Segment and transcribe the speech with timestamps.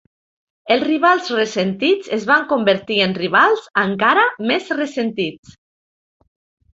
[0.75, 5.53] Els rivals ressentits es van convertir en rivals encara més ressentits.